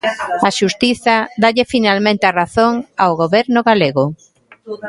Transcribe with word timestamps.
A 0.47 0.49
xustiza 0.57 1.15
dálle 1.43 1.65
finalmente 1.73 2.23
a 2.27 2.35
razón 2.41 2.73
ao 3.03 3.11
Goberno 3.21 3.59
galego. 3.69 4.05